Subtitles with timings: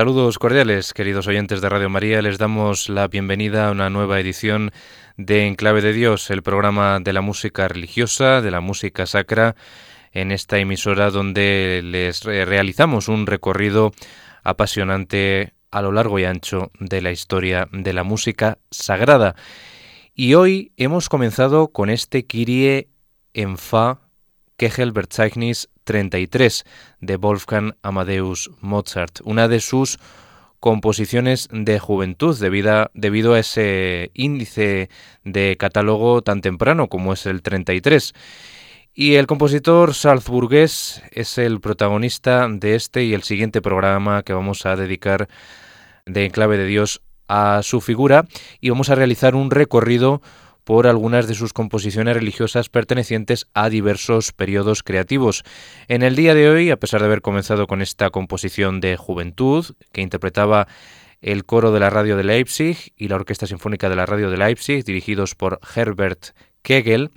[0.00, 2.22] Saludos cordiales, queridos oyentes de Radio María.
[2.22, 4.72] Les damos la bienvenida a una nueva edición
[5.18, 9.56] de Enclave de Dios, el programa de la música religiosa, de la música sacra,
[10.12, 13.92] en esta emisora donde les realizamos un recorrido
[14.42, 19.34] apasionante a lo largo y ancho de la historia de la música sagrada.
[20.14, 22.88] Y hoy hemos comenzado con este Kyrie
[23.34, 24.00] en Fa
[24.56, 26.64] Kegelberzeichnis 33
[27.00, 29.98] de Wolfgang Amadeus Mozart, una de sus
[30.60, 34.88] composiciones de juventud debido a ese índice
[35.24, 38.12] de catálogo tan temprano como es el 33.
[38.94, 44.66] Y el compositor salzburgués es el protagonista de este y el siguiente programa que vamos
[44.66, 45.28] a dedicar
[46.06, 48.26] de Enclave de Dios a su figura
[48.60, 50.22] y vamos a realizar un recorrido
[50.70, 55.42] por algunas de sus composiciones religiosas pertenecientes a diversos periodos creativos.
[55.88, 59.66] En el día de hoy, a pesar de haber comenzado con esta composición de juventud,
[59.90, 60.68] que interpretaba
[61.22, 64.36] el coro de la radio de Leipzig y la Orquesta Sinfónica de la radio de
[64.36, 67.10] Leipzig, dirigidos por Herbert Kegel,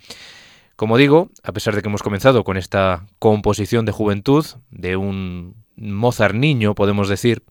[0.75, 5.63] como digo, a pesar de que hemos comenzado con esta composición de juventud, de un
[5.75, 7.43] Mozart niño, podemos decir,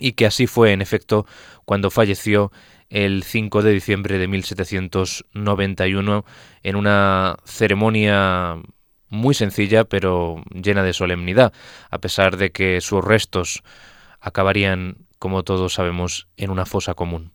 [0.00, 1.26] y que así fue en efecto
[1.64, 2.50] cuando falleció
[2.88, 6.24] el 5 de diciembre de 1791
[6.64, 8.60] en una ceremonia
[9.14, 11.52] muy sencilla pero llena de solemnidad,
[11.90, 13.62] a pesar de que sus restos
[14.20, 17.32] acabarían, como todos sabemos, en una fosa común.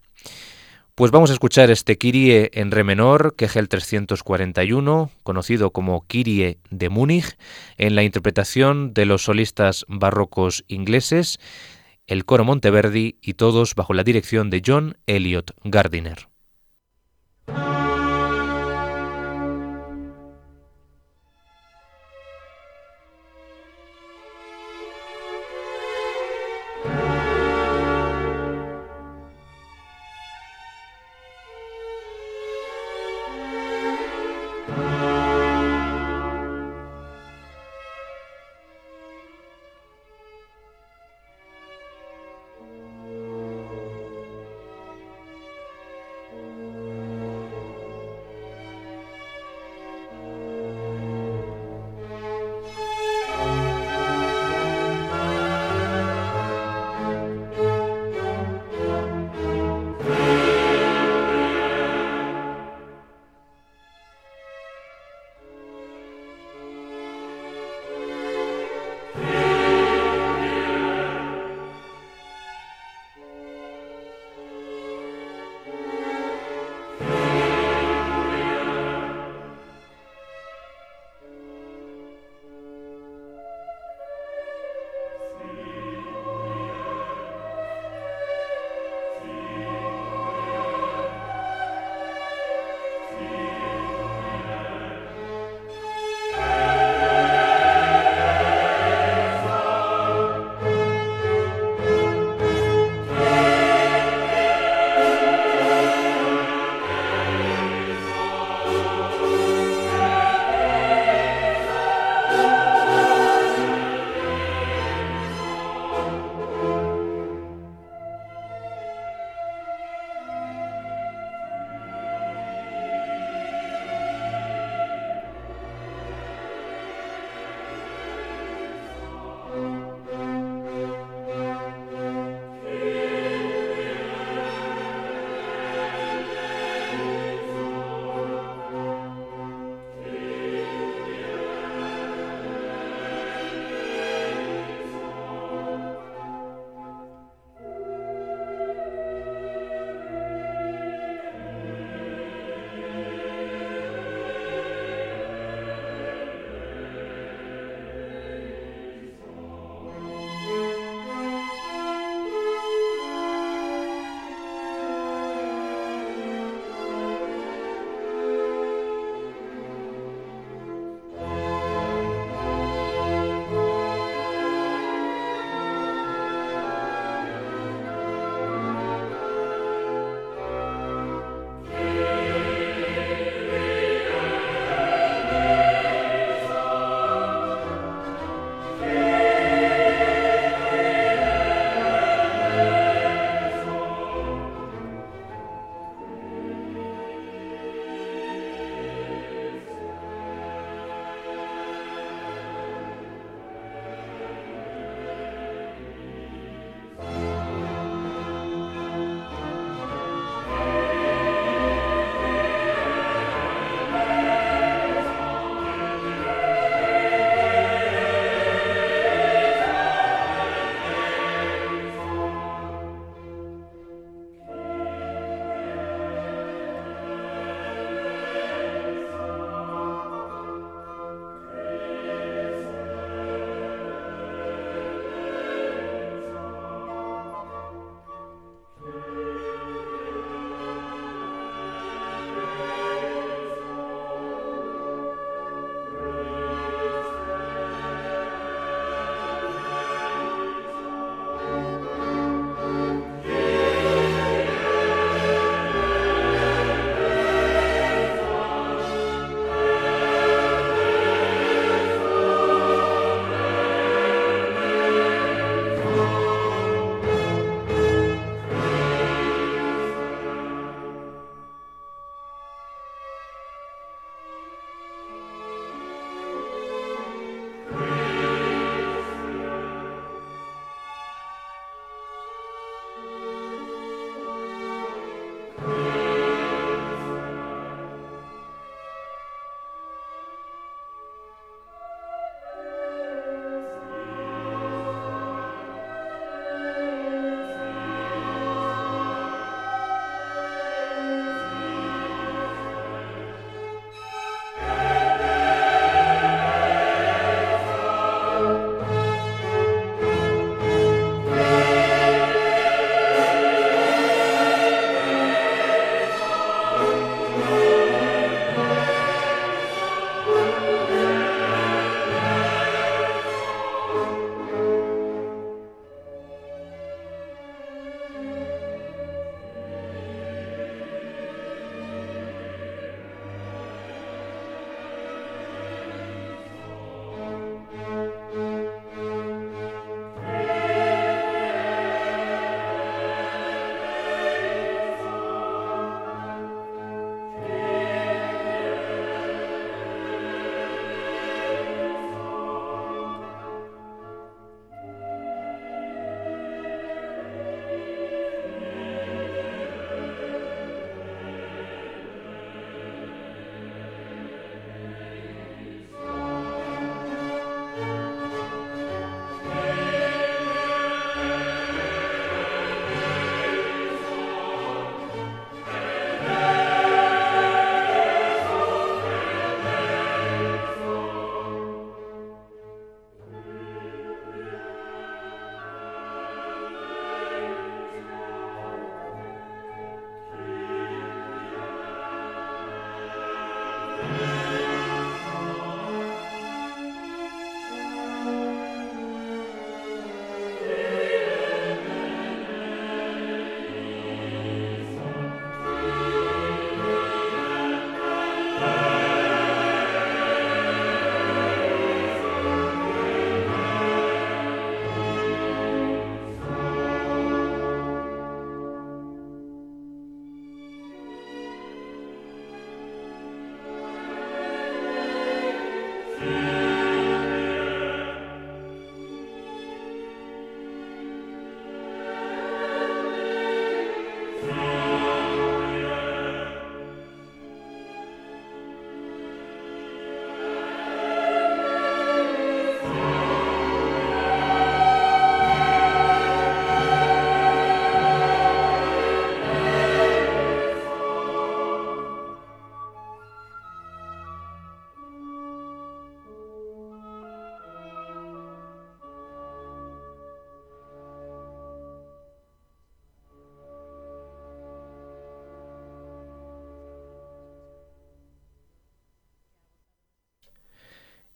[1.00, 6.90] Pues vamos a escuchar este Kyrie en re menor, el 341, conocido como Kyrie de
[6.90, 7.38] Múnich,
[7.78, 11.40] en la interpretación de los solistas barrocos ingleses,
[12.06, 16.29] el coro Monteverdi y todos bajo la dirección de John Elliot Gardiner.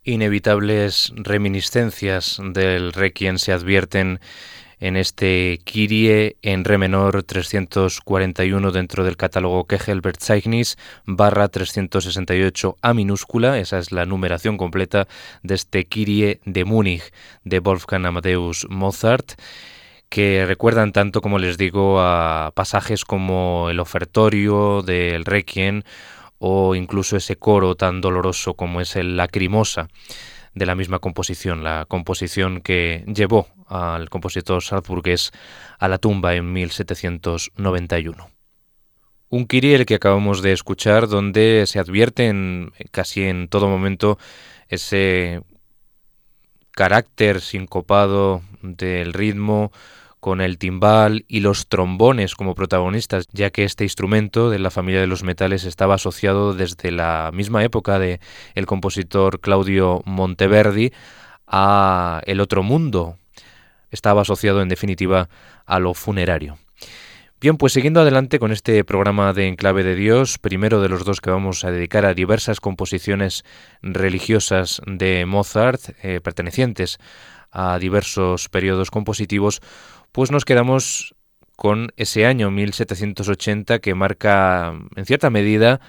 [0.06, 4.20] Inevitables reminiscencias del Requiem se advierten
[4.82, 13.58] en este Kyrie en re menor 341 dentro del catálogo Kegel-Verzeichnis barra 368 A minúscula,
[13.60, 15.08] esa es la numeración completa
[15.42, 17.14] de este Kyrie de Múnich
[17.46, 19.40] de Wolfgang Amadeus Mozart
[20.10, 25.84] que recuerdan tanto, como les digo, a pasajes como el ofertorio del Requiem
[26.46, 29.88] o incluso ese coro tan doloroso como es el Lacrimosa
[30.54, 35.32] de la misma composición, la composición que llevó al compositor salzburgués
[35.80, 38.30] a la tumba en 1791.
[39.30, 44.20] Un Kyrie que acabamos de escuchar donde se advierte en, casi en todo momento
[44.68, 45.44] ese
[46.72, 49.72] carácter sincopado del ritmo,
[50.24, 55.02] con el timbal y los trombones como protagonistas, ya que este instrumento de la familia
[55.02, 58.22] de los metales estaba asociado desde la misma época de
[58.56, 60.94] el compositor Claudio Monteverdi
[61.46, 63.18] a el otro mundo.
[63.92, 65.28] Estaba asociado en definitiva
[65.66, 66.58] a lo funerario.
[67.42, 71.20] Bien, pues siguiendo adelante con este programa de Enclave de Dios, primero de los dos
[71.20, 73.44] que vamos a dedicar a diversas composiciones
[73.82, 76.98] religiosas de Mozart, eh, pertenecientes
[77.54, 79.62] a diversos periodos compositivos,
[80.14, 81.16] pues nos quedamos
[81.58, 85.82] con ese año 1780 que marca en cierta medida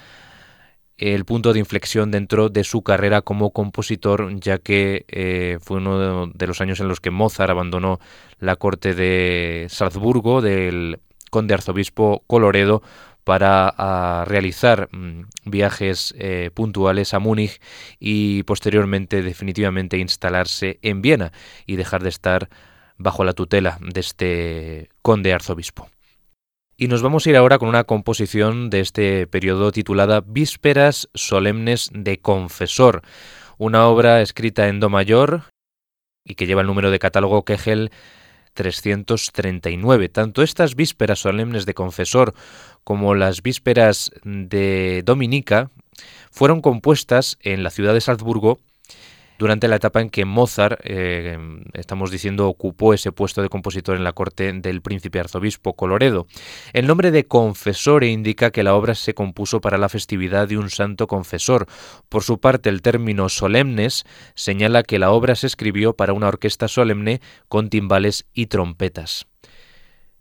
[0.96, 6.26] el punto de inflexión dentro de su carrera como compositor, ya que eh, fue uno
[6.28, 8.00] de los años en los que Mozart abandonó
[8.38, 12.82] la corte de Salzburgo del conde arzobispo Coloredo
[13.24, 17.60] para realizar mm, viajes eh, puntuales a Múnich
[17.98, 21.32] y posteriormente definitivamente instalarse en Viena
[21.66, 22.48] y dejar de estar
[23.04, 25.88] bajo la tutela de este conde arzobispo.
[26.76, 31.90] Y nos vamos a ir ahora con una composición de este periodo titulada Vísperas Solemnes
[31.92, 33.02] de Confesor,
[33.58, 35.44] una obra escrita en Do mayor
[36.24, 37.92] y que lleva el número de catálogo Kegel
[38.54, 40.08] 339.
[40.08, 42.34] Tanto estas vísperas solemnes de confesor
[42.82, 45.70] como las vísperas de Dominica
[46.30, 48.58] fueron compuestas en la ciudad de Salzburgo
[49.38, 51.38] durante la etapa en que Mozart, eh,
[51.72, 56.26] estamos diciendo, ocupó ese puesto de compositor en la corte del príncipe arzobispo Coloredo.
[56.72, 60.70] El nombre de confesore indica que la obra se compuso para la festividad de un
[60.70, 61.66] santo confesor.
[62.08, 66.68] Por su parte, el término solemnes señala que la obra se escribió para una orquesta
[66.68, 69.26] solemne con timbales y trompetas.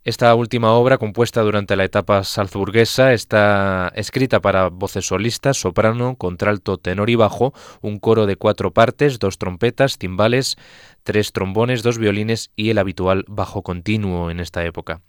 [0.06, 6.78] Esta última obra, compuesta durante la etapa salzburguesa, está escrita para voces solistas, soprano, contralto,
[6.78, 10.58] tenor y bajo, un coro de cuatro partes, dos trompetas, timbales,
[11.04, 15.00] tres trombones, dos violines y el habitual bajo continuo en esta época.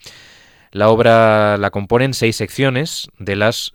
[0.70, 3.74] La obra la componen seis secciones de las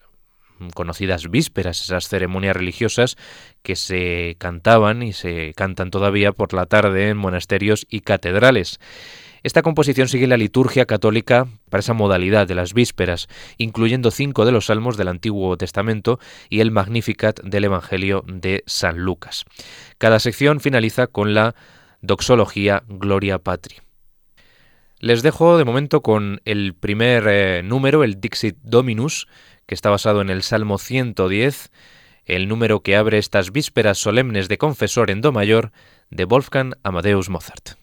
[0.74, 3.18] conocidas vísperas, esas ceremonias religiosas
[3.62, 8.80] que se cantaban y se cantan todavía por la tarde en monasterios y catedrales.
[9.44, 14.52] Esta composición sigue la liturgia católica para esa modalidad de las vísperas, incluyendo cinco de
[14.52, 19.46] los salmos del Antiguo Testamento y el Magnificat del Evangelio de San Lucas.
[19.98, 21.56] Cada sección finaliza con la
[22.02, 23.78] doxología Gloria Patri.
[25.00, 29.28] Les dejo de momento con el primer eh, número, el Dixit Dominus,
[29.66, 31.72] que está basado en el Salmo 110,
[32.26, 35.72] el número que abre estas vísperas solemnes de confesor en Do mayor
[36.10, 37.79] de Wolfgang Amadeus Mozart.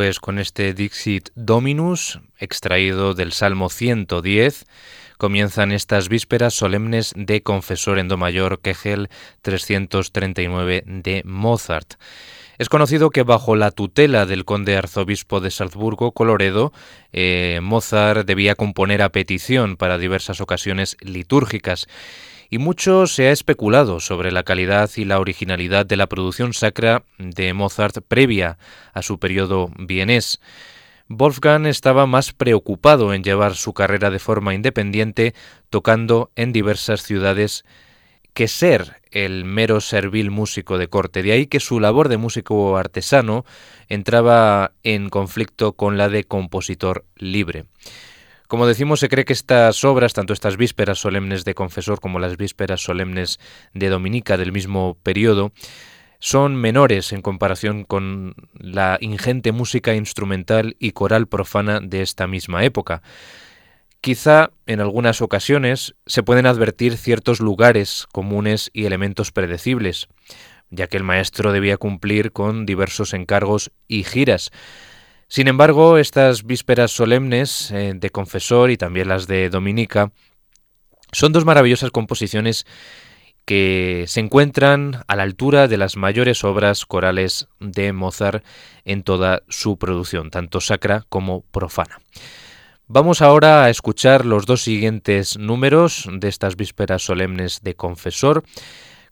[0.00, 4.64] Pues con este Dixit Dominus, extraído del Salmo 110,
[5.18, 9.10] comienzan estas vísperas solemnes de Confesor en Do mayor Kegel
[9.42, 11.96] 339 de Mozart.
[12.56, 16.72] Es conocido que bajo la tutela del conde arzobispo de Salzburgo, Coloredo,
[17.12, 21.88] eh, Mozart debía componer a petición para diversas ocasiones litúrgicas
[22.50, 27.04] y mucho se ha especulado sobre la calidad y la originalidad de la producción sacra
[27.18, 28.58] de Mozart previa
[28.92, 30.40] a su periodo vienés.
[31.08, 35.34] Wolfgang estaba más preocupado en llevar su carrera de forma independiente,
[35.70, 37.64] tocando en diversas ciudades,
[38.34, 41.22] que ser el mero servil músico de corte.
[41.22, 43.44] De ahí que su labor de músico artesano
[43.88, 47.64] entraba en conflicto con la de compositor libre.
[48.50, 52.36] Como decimos, se cree que estas obras, tanto estas vísperas solemnes de Confesor como las
[52.36, 53.38] vísperas solemnes
[53.74, 55.52] de Dominica del mismo periodo,
[56.18, 62.64] son menores en comparación con la ingente música instrumental y coral profana de esta misma
[62.64, 63.02] época.
[64.00, 70.08] Quizá en algunas ocasiones se pueden advertir ciertos lugares comunes y elementos predecibles,
[70.70, 74.50] ya que el maestro debía cumplir con diversos encargos y giras,
[75.30, 80.10] sin embargo, estas vísperas solemnes eh, de Confesor y también las de Dominica
[81.12, 82.66] son dos maravillosas composiciones
[83.44, 88.44] que se encuentran a la altura de las mayores obras corales de Mozart
[88.84, 92.00] en toda su producción, tanto sacra como profana.
[92.88, 98.42] Vamos ahora a escuchar los dos siguientes números de estas vísperas solemnes de Confesor,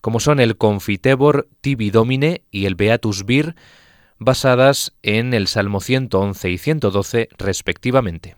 [0.00, 3.54] como son el Confitebor Tibi Domine y el Beatus Vir,
[4.18, 8.37] basadas en el Salmo 111 y 112 respectivamente.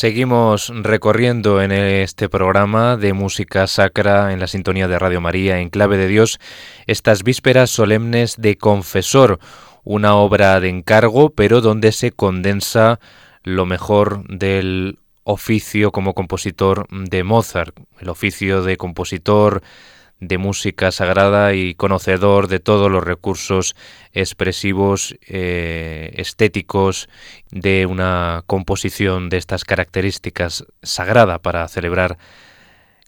[0.00, 5.70] Seguimos recorriendo en este programa de música sacra en la sintonía de Radio María en
[5.70, 6.38] clave de Dios
[6.86, 9.40] estas vísperas solemnes de Confesor,
[9.82, 13.00] una obra de encargo, pero donde se condensa
[13.42, 19.64] lo mejor del oficio como compositor de Mozart, el oficio de compositor
[20.20, 23.76] de música sagrada y conocedor de todos los recursos
[24.12, 27.08] expresivos, eh, estéticos
[27.50, 32.18] de una composición de estas características sagrada para celebrar,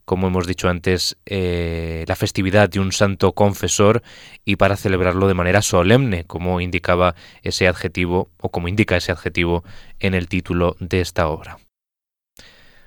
[0.04, 4.02] como hemos dicho antes, eh, la festividad de un santo confesor
[4.44, 9.64] y para celebrarlo de manera solemne, como indicaba ese adjetivo o como indica ese adjetivo
[9.98, 11.58] en el título de esta obra.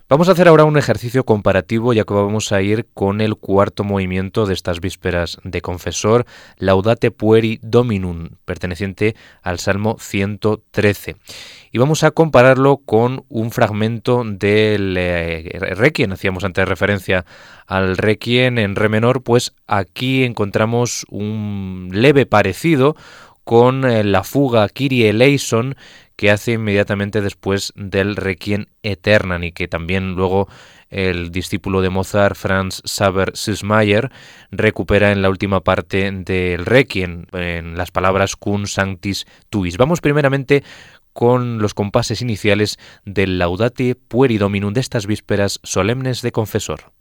[0.09, 3.85] Vamos a hacer ahora un ejercicio comparativo ya que vamos a ir con el cuarto
[3.85, 6.25] movimiento de estas vísperas de confesor,
[6.57, 11.15] Laudate Pueri Dominum, perteneciente al Salmo 113.
[11.71, 17.25] Y vamos a compararlo con un fragmento del eh, Requiem, hacíamos antes referencia
[17.65, 22.97] al Requiem en re menor, pues aquí encontramos un leve parecido
[23.43, 25.75] con eh, la fuga Kyrie eleison
[26.23, 30.47] que hace inmediatamente después del Requiem Eternan y que también luego
[30.89, 34.09] el discípulo de Mozart, Franz Saber Süssmayer,
[34.49, 39.75] recupera en la última parte del Requiem, en las palabras Cum Sanctis Tuis.
[39.75, 40.63] Vamos primeramente
[41.11, 46.93] con los compases iniciales del Laudate Pueri Dominum de estas vísperas solemnes de Confesor.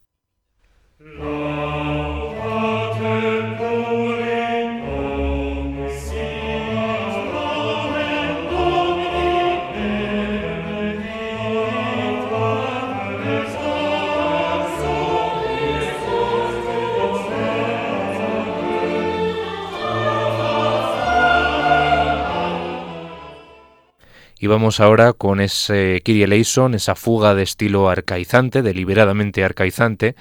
[24.42, 30.16] Y vamos ahora con ese Kyrie eleison, esa fuga de estilo arcaizante, deliberadamente arcaizante,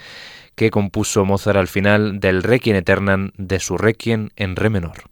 [0.53, 5.05] que compuso Mozart al final del Requiem Eternam de su Requiem en re menor.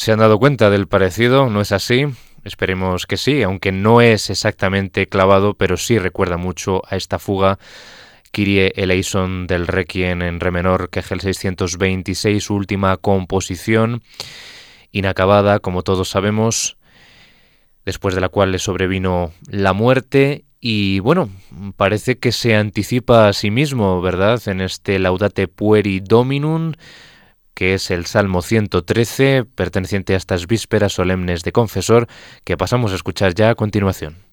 [0.00, 1.50] ¿Se han dado cuenta del parecido?
[1.50, 2.06] ¿No es así?
[2.42, 7.58] Esperemos que sí, aunque no es exactamente clavado, pero sí recuerda mucho a esta fuga
[8.32, 14.02] Kyrie eleison del Requiem en re menor, que es el 626, su última composición,
[14.90, 16.78] inacabada, como todos sabemos,
[17.84, 21.28] después de la cual le sobrevino la muerte Y bueno,
[21.76, 24.40] parece que se anticipa a sí mismo, ¿verdad?
[24.46, 26.72] En este Laudate Pueri Dominum,
[27.60, 32.06] que es el Salmo 113, perteneciente a estas vísperas solemnes de confesor,
[32.42, 34.29] que pasamos a escuchar ya a continuación.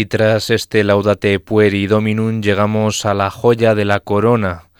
[0.00, 4.70] Y tras este Laudate Pueri Dominum llegamos a la joya de la corona,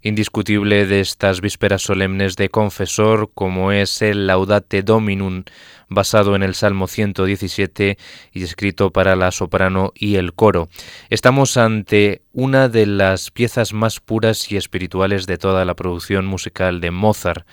[0.00, 5.42] indiscutible de estas vísperas solemnes de confesor, como es el Laudate Dominum,
[5.88, 7.98] basado en el Salmo 117
[8.30, 10.68] y escrito para la soprano y el coro.
[11.08, 16.80] Estamos ante una de las piezas más puras y espirituales de toda la producción musical
[16.80, 17.44] de Mozart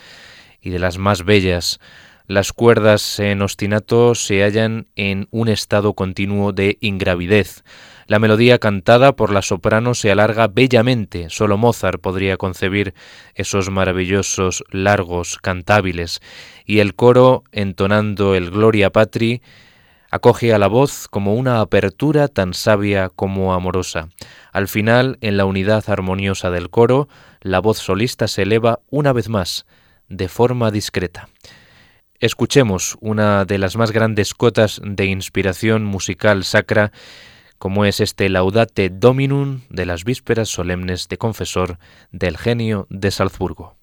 [0.62, 1.80] y de las más bellas.
[2.28, 7.64] Las cuerdas en ostinato se hallan en un estado continuo de ingravidez.
[8.06, 11.28] La melodía cantada por la soprano se alarga bellamente.
[11.30, 12.94] Solo Mozart podría concebir
[13.34, 16.20] esos maravillosos largos cantables.
[16.66, 19.42] Y el coro, entonando el Gloria Patri,
[20.12, 24.10] acoge a la voz como una apertura tan sabia como amorosa.
[24.52, 27.08] Al final, en la unidad armoniosa del coro,
[27.40, 29.66] la voz solista se eleva una vez más,
[30.10, 31.30] de forma discreta.
[32.20, 36.92] Escuchemos una de las más grandes cotas de inspiración musical sacra,
[37.58, 41.80] como es este Laudate Dominum de las vísperas solemnes de confesor
[42.12, 43.77] del genio de Salzburgo.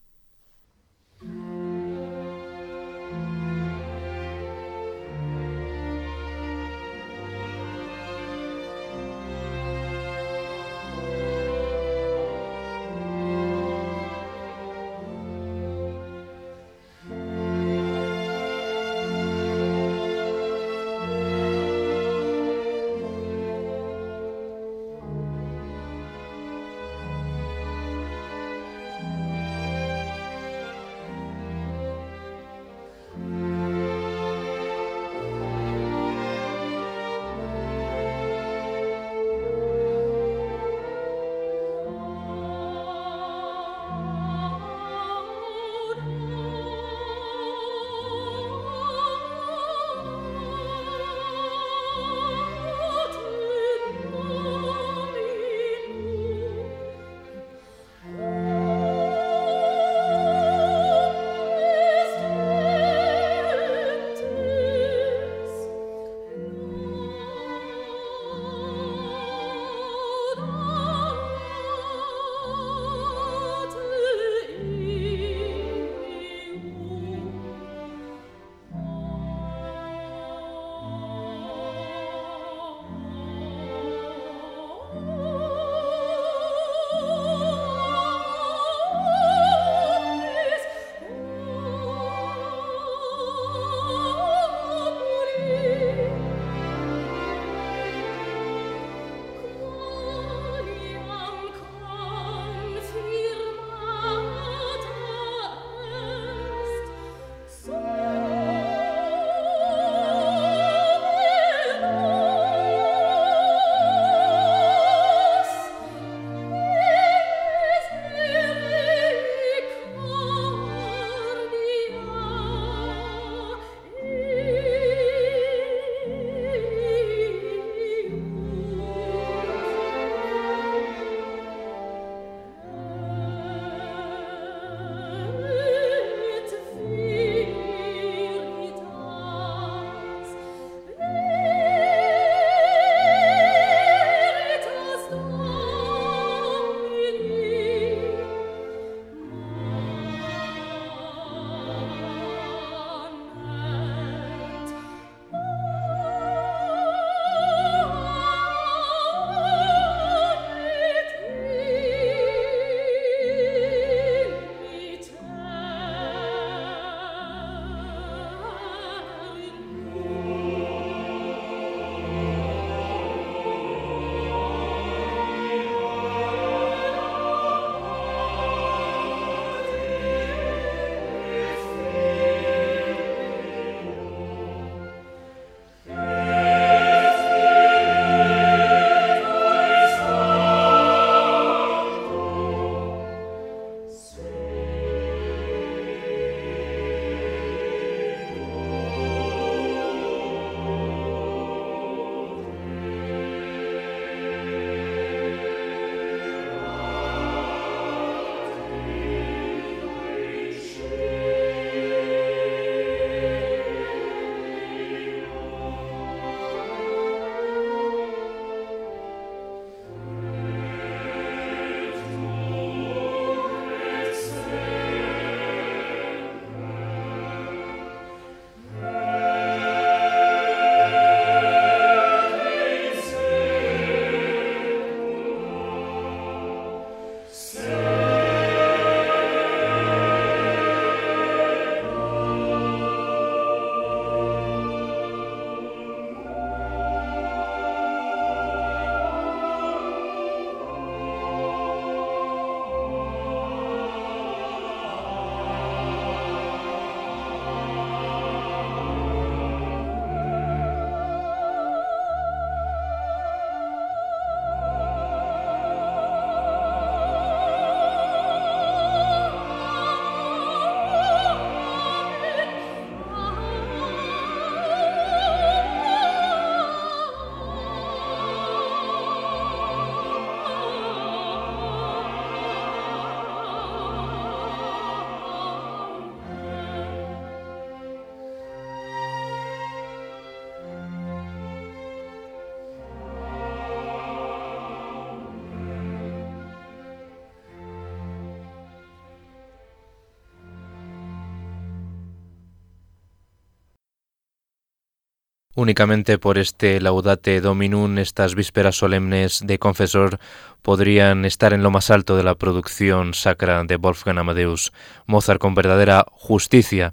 [305.64, 310.18] Únicamente por este laudate dominum, estas vísperas solemnes de confesor
[310.60, 314.74] podrían estar en lo más alto de la producción sacra de Wolfgang Amadeus
[315.06, 316.92] Mozart con verdadera justicia.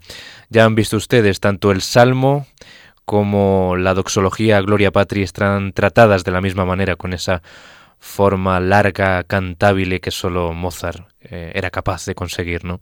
[0.50, 2.48] Ya han visto ustedes tanto el Salmo
[3.04, 7.42] como la doxología Gloria Patri están tratadas de la misma manera con esa
[8.00, 12.80] forma larga, cantable que solo Mozart eh, era capaz de conseguir, ¿no?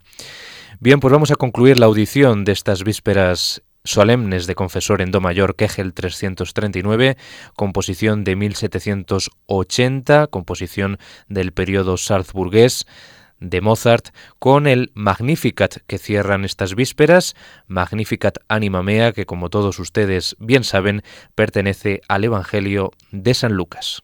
[0.80, 5.20] Bien, pues vamos a concluir la audición de estas vísperas solemnes de confesor en Do
[5.20, 7.18] mayor Kegel 339,
[7.56, 12.86] composición de 1780, composición del periodo salzburgués
[13.40, 17.36] de Mozart, con el Magnificat que cierran estas vísperas,
[17.68, 21.02] Magnificat Anima Mea, que como todos ustedes bien saben,
[21.34, 24.04] pertenece al Evangelio de San Lucas.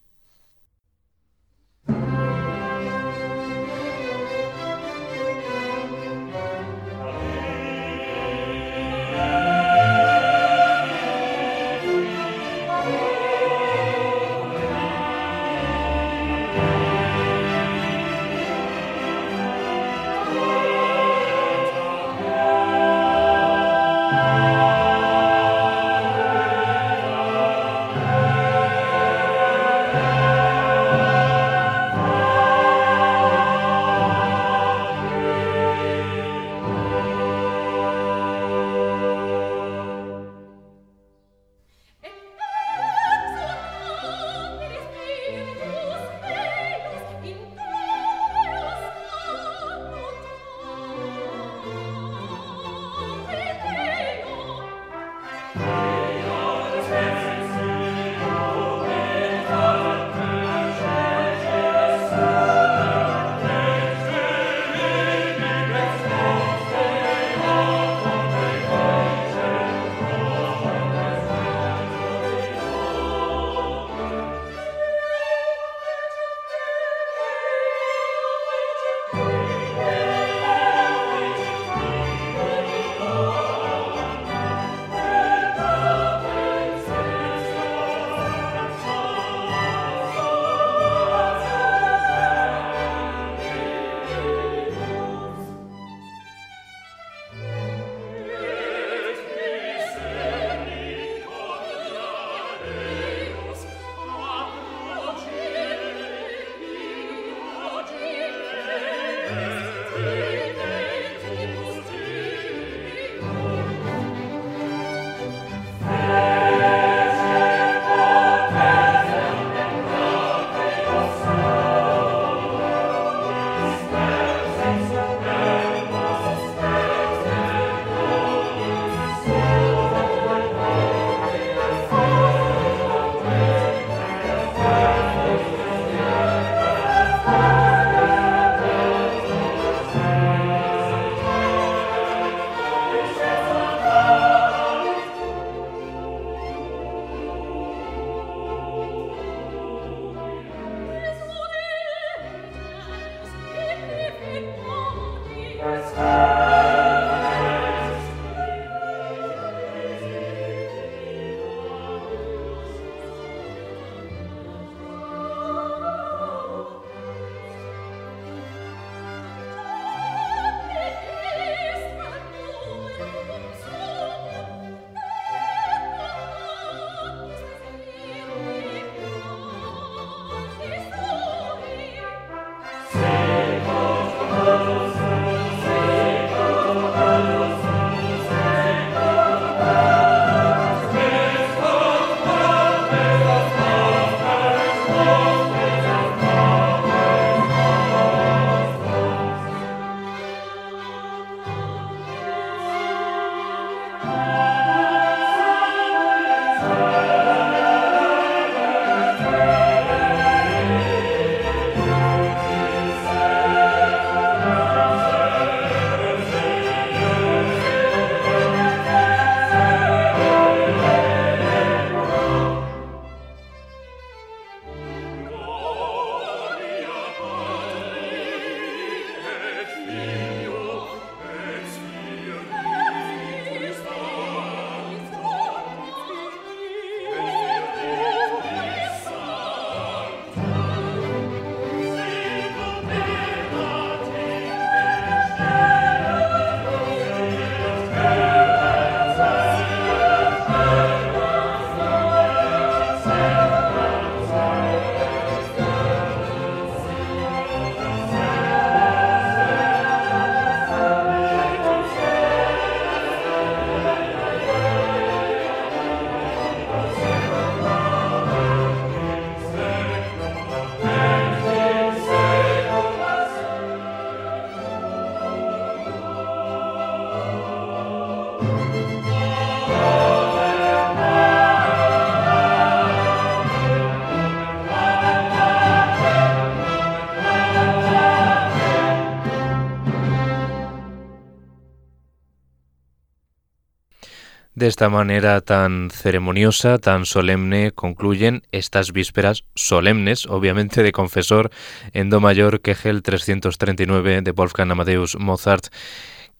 [294.66, 301.52] De esta manera tan ceremoniosa, tan solemne, concluyen estas vísperas solemnes, obviamente de confesor
[301.94, 305.68] en Do mayor Kegel 339 de Wolfgang Amadeus Mozart,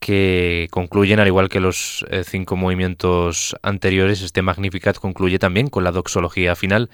[0.06, 5.82] que concluyen, al igual que los eh, cinco movimientos anteriores, este Magnificat concluye también con
[5.82, 6.90] la doxología final,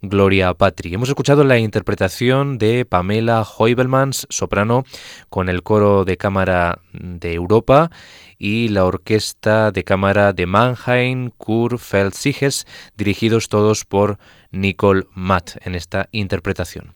[0.00, 0.94] Gloria Patri.
[0.94, 4.84] Hemos escuchado la interpretación de Pamela Hoibelmans, soprano,
[5.28, 7.90] con el coro de cámara de Europa
[8.38, 14.16] y la Orquesta de Cámara de Mannheim, Kurfeldsiges, dirigidos todos por
[14.52, 16.94] Nicole Matt en esta interpretación.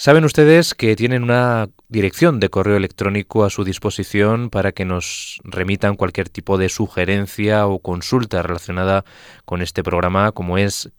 [0.00, 5.42] Saben ustedes que tienen una dirección de correo electrónico a su disposición para que nos
[5.44, 9.04] remitan cualquier tipo de sugerencia o consulta relacionada
[9.44, 10.90] con este programa, como es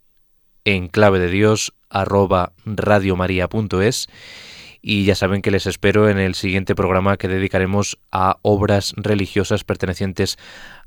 [0.65, 1.73] en clave de Dios
[4.81, 9.63] y ya saben que les espero en el siguiente programa que dedicaremos a obras religiosas
[9.63, 10.37] pertenecientes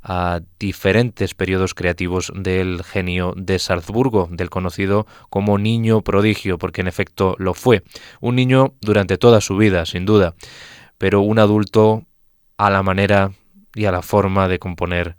[0.02, 6.88] a diferentes periodos creativos del genio de Salzburgo, del conocido como niño prodigio, porque en
[6.88, 7.84] efecto lo fue.
[8.20, 10.34] Un niño durante toda su vida, sin duda,
[10.98, 12.04] pero un adulto
[12.58, 13.32] a la manera
[13.74, 15.16] y a la forma de componer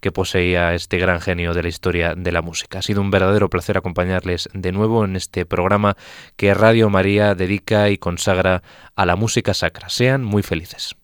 [0.00, 2.78] que poseía este gran genio de la historia de la música.
[2.78, 5.96] Ha sido un verdadero placer acompañarles de nuevo en este programa
[6.36, 8.62] que Radio María dedica y consagra
[8.94, 9.88] a la música sacra.
[9.88, 10.96] Sean muy felices.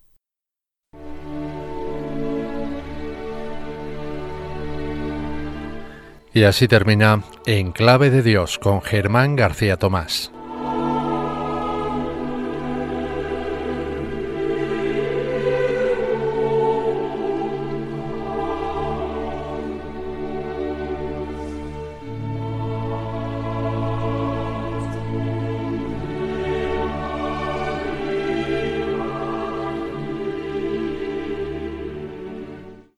[6.33, 10.33] Y así termina En Clave de Dios con Germán García Tomás.